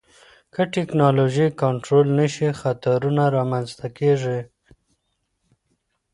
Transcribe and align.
که 0.53 0.61
ټکنالوژي 0.75 1.47
کنټرول 1.61 2.07
نشي، 2.19 2.49
خطرونه 2.61 3.23
رامنځته 3.37 3.87
کېږي. 3.97 4.39